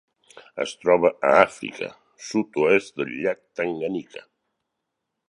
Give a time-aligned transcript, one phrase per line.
[0.63, 1.89] Es troba a Àfrica:
[2.29, 4.25] sud-oest del llac Tanganyika.